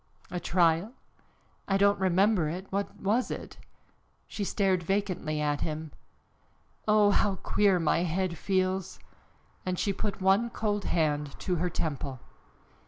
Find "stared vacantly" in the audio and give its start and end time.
4.43-5.39